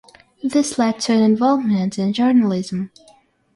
[0.41, 2.89] This led to an involvement in journalism.